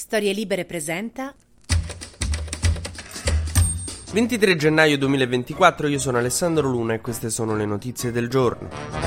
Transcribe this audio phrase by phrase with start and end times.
[0.00, 1.34] Storie Libere presenta
[4.14, 8.99] 23 gennaio 2024, io sono Alessandro Luna e queste sono le notizie del giorno.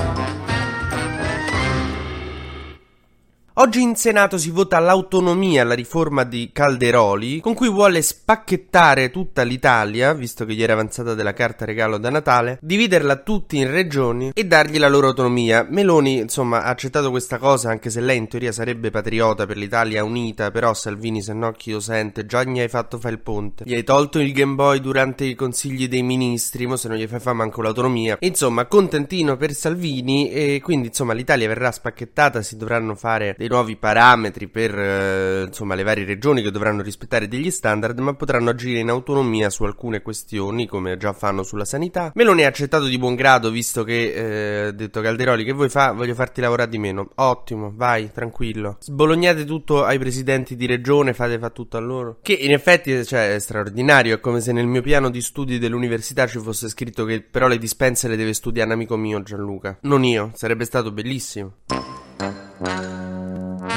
[3.56, 9.42] Oggi in Senato si vota l'autonomia, la riforma di Calderoli, con cui vuole spacchettare tutta
[9.42, 14.32] l'Italia, visto che gli era avanzata della carta regalo da Natale, dividerla tutti in regioni
[14.34, 15.64] e dargli la loro autonomia.
[15.70, 20.02] Meloni, insomma, ha accettato questa cosa, anche se lei in teoria sarebbe patriota per l'Italia
[20.02, 23.62] unita, però Salvini se no chi lo sente, già gli hai fatto fare il ponte.
[23.64, 27.06] Gli hai tolto il Game Boy durante i consigli dei ministri, mo se non gli
[27.06, 28.16] fai fare manco l'autonomia.
[28.18, 33.76] Insomma, contentino per Salvini e quindi, insomma, l'Italia verrà spacchettata, si dovranno fare dei nuovi
[33.76, 38.78] parametri per eh, insomma, le varie regioni che dovranno rispettare degli standard, ma potranno agire
[38.78, 42.12] in autonomia su alcune questioni, come già fanno sulla sanità.
[42.14, 45.92] Meloni ha accettato di buon grado, visto che ha eh, detto Calderoli che vuoi fa?
[45.92, 47.10] Voglio farti lavorare di meno.
[47.16, 48.78] Ottimo, vai, tranquillo.
[48.80, 52.18] Sbolognate tutto ai presidenti di regione, fate fa tutto a loro.
[52.22, 56.26] Che in effetti cioè, è straordinario, è come se nel mio piano di studi dell'università
[56.26, 59.76] ci fosse scritto che però le dispense le deve studiare un amico mio Gianluca.
[59.82, 61.52] Non io, sarebbe stato bellissimo.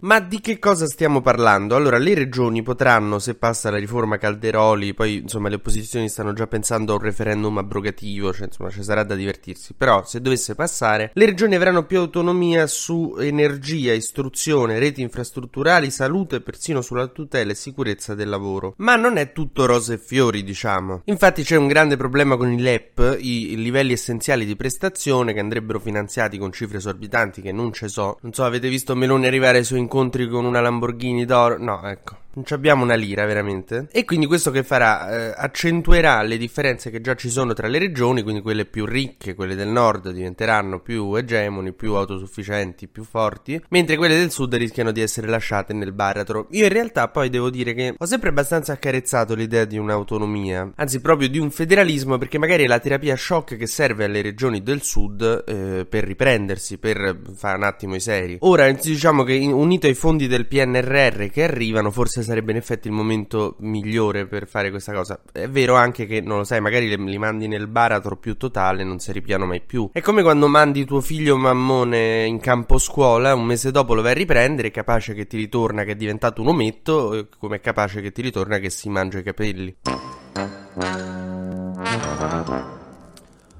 [0.00, 1.74] Ma di che cosa stiamo parlando?
[1.74, 6.46] Allora, le regioni potranno, se passa la riforma Calderoli, poi insomma le opposizioni stanno già
[6.46, 11.10] pensando a un referendum abrogativo, cioè insomma ci sarà da divertirsi, però se dovesse passare,
[11.14, 17.50] le regioni avranno più autonomia su energia, istruzione, reti infrastrutturali, salute e persino sulla tutela
[17.50, 18.74] e sicurezza del lavoro.
[18.78, 21.02] Ma non è tutto rose e fiori, diciamo.
[21.06, 25.80] Infatti c'è un grande problema con i LEP, i, livelli essenziali di prestazione che andrebbero
[25.80, 28.18] finanziati con cifre esorbitanti che non ce so.
[28.22, 31.56] Non so, avete visto Meloni arrivare su incontri con una Lamborghini d'oro?
[31.56, 32.16] No, ecco.
[32.34, 33.88] Non abbiamo una lira veramente.
[33.90, 35.10] E quindi questo che farà?
[35.10, 39.34] Eh, accentuerà le differenze che già ci sono tra le regioni, quindi quelle più ricche,
[39.34, 44.92] quelle del nord diventeranno più egemoni, più autosufficienti, più forti, mentre quelle del sud rischiano
[44.92, 46.46] di essere lasciate nel baratro.
[46.50, 51.00] Io in realtà poi devo dire che ho sempre abbastanza accarezzato l'idea di un'autonomia, anzi
[51.00, 54.82] proprio di un federalismo, perché magari è la terapia shock che serve alle regioni del
[54.82, 58.36] sud eh, per riprendersi, per fare un attimo i seri.
[58.40, 62.94] Ora diciamo che unito ai fondi del PNRR che arrivano, forse sarebbe in effetti il
[62.94, 65.20] momento migliore per fare questa cosa.
[65.32, 68.98] È vero anche che, non lo sai, magari li mandi nel baratro più totale, non
[68.98, 69.90] si ripiano mai più.
[69.92, 74.12] È come quando mandi tuo figlio mammone in campo scuola, un mese dopo lo vai
[74.12, 78.00] a riprendere, è capace che ti ritorna che è diventato un ometto, come è capace
[78.00, 79.76] che ti ritorna che si mangia i capelli.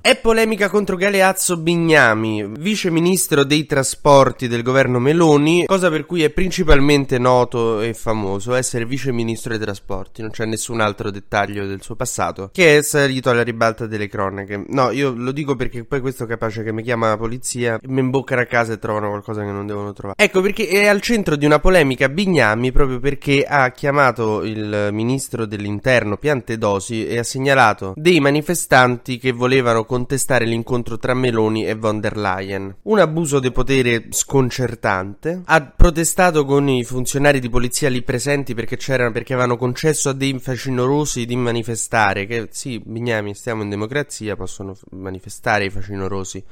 [0.01, 6.23] È polemica contro Galeazzo Bignami, vice ministro dei trasporti del governo Meloni, cosa per cui
[6.23, 11.67] è principalmente noto e famoso essere vice ministro dei trasporti, non c'è nessun altro dettaglio
[11.67, 14.65] del suo passato, che è salito alla ribalta delle cronache.
[14.69, 18.41] No, io lo dico perché poi questo capace che mi chiama la polizia, mi imboccano
[18.41, 20.23] a casa e trovano qualcosa che non devono trovare.
[20.23, 25.45] Ecco perché è al centro di una polemica Bignami proprio perché ha chiamato il ministro
[25.45, 31.99] dell'interno Piantedosi e ha segnalato dei manifestanti che volevano contestare l'incontro tra Meloni e von
[31.99, 32.77] der Leyen.
[32.83, 35.41] Un abuso di potere sconcertante.
[35.47, 40.39] Ha protestato con i funzionari di polizia lì presenti perché perché avevano concesso a dei
[40.39, 42.27] facinorosi di manifestare.
[42.27, 46.45] Che sì, Bignami, stiamo in democrazia, possono manifestare i facinorosi.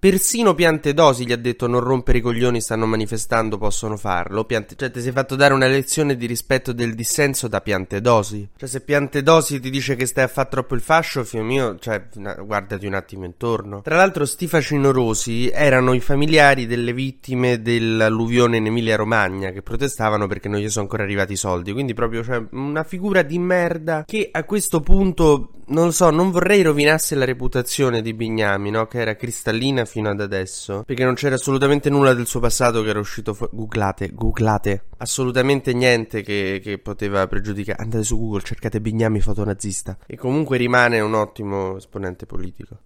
[0.00, 4.46] Persino Piantedosi gli ha detto non rompere i coglioni, stanno manifestando, possono farlo.
[4.46, 4.74] Piante...
[4.74, 8.48] Cioè, ti sei fatto dare una lezione di rispetto del dissenso da Piantedosi.
[8.56, 12.02] Cioè, se Piantedosi ti dice che stai a fare troppo il fascio, figlio mio, cioè,
[12.14, 13.82] guardati un attimo intorno.
[13.82, 20.26] Tra l'altro, sti facinorosi erano i familiari delle vittime dell'alluvione in Emilia Romagna che protestavano
[20.26, 21.72] perché non gli sono ancora arrivati i soldi.
[21.72, 26.30] Quindi, proprio, cioè, una figura di merda che a questo punto non lo so, non
[26.30, 28.86] vorrei rovinasse la reputazione di Bignami, no?
[28.86, 30.82] Che era cristallina fino ad adesso.
[30.84, 33.52] Perché non c'era assolutamente nulla del suo passato che era uscito fuori.
[33.54, 34.84] Googlate, googlate.
[34.98, 37.82] Assolutamente niente che, che poteva pregiudicare.
[37.82, 39.98] Andate su Google, cercate Bignami fotonazista.
[40.06, 42.78] E comunque rimane un ottimo esponente politico.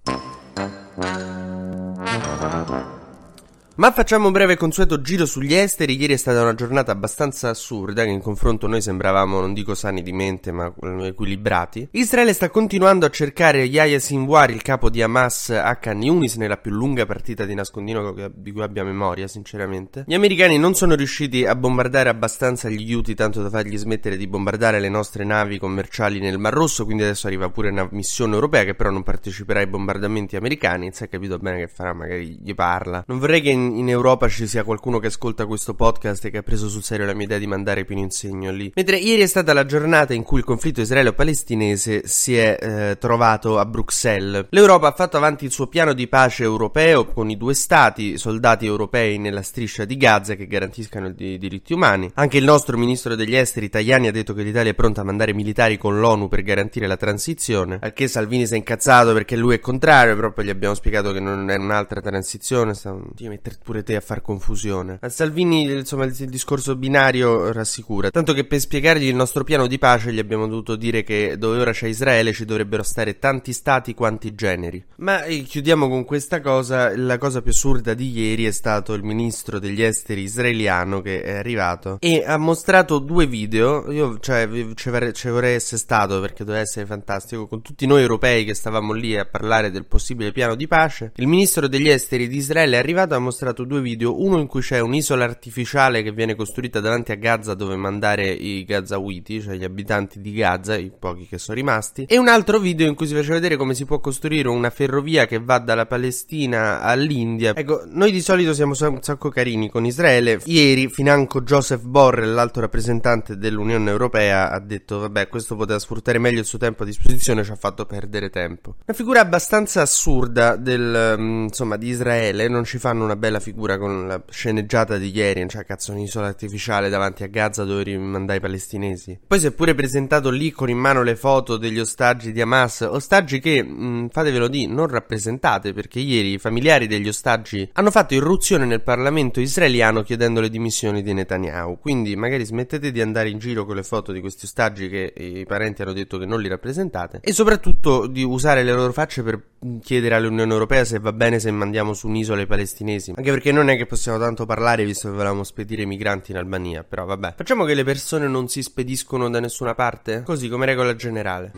[3.76, 5.96] Ma facciamo un breve consueto giro sugli esteri.
[5.96, 10.00] Ieri è stata una giornata abbastanza assurda, che in confronto noi sembravamo, non dico sani
[10.00, 10.72] di mente, ma
[11.02, 11.88] equilibrati.
[11.90, 16.56] Israele sta continuando a cercare Yahya Sinwar, il capo di Hamas a Khan Yunis, nella
[16.56, 20.04] più lunga partita di nascondino di cui abbia memoria, sinceramente.
[20.06, 24.28] Gli americani non sono riusciti a bombardare abbastanza gli Houthi tanto da fargli smettere di
[24.28, 28.62] bombardare le nostre navi commerciali nel Mar Rosso, quindi adesso arriva pure una missione europea
[28.62, 30.90] che però non parteciperà ai bombardamenti americani.
[30.92, 33.02] Si è capito bene che farà, magari gli parla.
[33.08, 36.38] Non vorrei che in, in, Europa ci sia qualcuno che ascolta questo podcast e che
[36.38, 38.72] ha preso sul serio la mia idea di mandare in insegno lì.
[38.74, 43.58] Mentre ieri è stata la giornata in cui il conflitto israelo-palestinese si è eh, trovato
[43.58, 44.46] a Bruxelles.
[44.50, 48.66] L'Europa ha fatto avanti il suo piano di pace europeo con i due stati, soldati
[48.66, 52.10] europei nella striscia di Gaza che garantiscano i diritti umani.
[52.14, 55.32] Anche il nostro ministro degli esteri Tajani ha detto che l'Italia è pronta a mandare
[55.32, 57.78] militari con l'ONU per garantire la transizione.
[57.80, 61.20] Al che Salvini si è incazzato perché lui è contrario, poi gli abbiamo spiegato che
[61.20, 62.74] non è un'altra transizione.
[62.74, 62.96] Sta...
[63.14, 64.98] Ti mettere pure te a far confusione.
[65.00, 68.10] A Salvini, insomma, il, il discorso binario rassicura.
[68.10, 71.58] Tanto che per spiegargli il nostro piano di pace gli abbiamo dovuto dire che dove
[71.58, 74.84] ora c'è Israele ci dovrebbero stare tanti stati quanti generi.
[74.96, 76.96] Ma eh, chiudiamo con questa cosa.
[76.96, 81.36] La cosa più assurda di ieri è stato il ministro degli esteri israeliano che è
[81.36, 83.90] arrivato e ha mostrato due video.
[83.90, 87.46] Io, cioè, ci vorrei, vorrei essere stato perché doveva essere fantastico.
[87.46, 91.12] Con tutti noi europei che stavamo lì a parlare del possibile piano di pace.
[91.16, 94.20] Il ministro degli esteri di Israele è arrivato e ha mostrato due video.
[94.20, 98.64] Uno in cui c'è un'isola artificiale che viene costruita davanti a Gaza dove mandare i
[98.64, 102.06] Gazawiti, cioè gli abitanti di Gaza, i pochi che sono rimasti.
[102.08, 105.26] E un altro video in cui si faceva vedere come si può costruire una ferrovia
[105.26, 107.52] che va dalla Palestina all'India.
[107.54, 110.40] Ecco, noi di solito siamo un sacco carini con Israele.
[110.44, 116.40] Ieri, financo Joseph Borrell, l'alto rappresentante dell'Unione Europea, ha detto: Vabbè, questo poteva sfruttare meglio
[116.40, 118.76] il suo tempo a disposizione, ci ha fatto perdere tempo.
[118.86, 122.48] Una figura abbastanza assurda del, mm, insomma, di Israele.
[122.48, 126.88] Non ci fanno una bella figura con la sceneggiata di ieri, cioè cazzo un'isola artificiale
[126.88, 129.18] davanti a Gaza dove rimandai i palestinesi.
[129.26, 132.80] Poi si è pure presentato lì con in mano le foto degli ostaggi di Hamas,
[132.82, 137.90] ostaggi che, mh, mm, fatevelo di, non rappresentate perché ieri i familiari degli ostaggi hanno
[137.90, 141.78] fatto irruzione nel Parlamento israeliano chiedendo le dimissioni di Netanyahu.
[141.80, 145.44] Quindi magari smettete di andare in giro con le foto di questi ostaggi che i
[145.46, 149.40] parenti hanno detto che non li rappresentate e soprattutto di usare le loro facce per
[149.82, 153.12] chiedere all'Unione Europea se va bene se mandiamo su un'isola i palestinesi.
[153.24, 156.36] Anche perché non è che possiamo tanto parlare visto che volevamo spedire i migranti in
[156.36, 156.84] Albania.
[156.84, 157.32] Però vabbè.
[157.34, 160.22] Facciamo che le persone non si spediscono da nessuna parte?
[160.24, 161.52] Così come regola generale.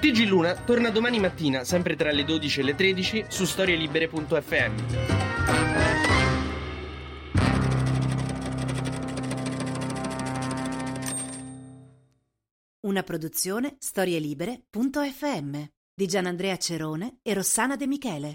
[0.00, 4.72] TG Luna torna domani mattina, sempre tra le 12 e le 13, su storielibere.fm.
[12.80, 15.64] Una produzione storielibere.fm
[15.94, 18.34] di Gianandrea Cerone e Rossana De Michele.